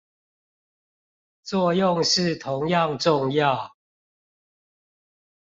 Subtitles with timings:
[1.43, 3.75] 作用是同樣重要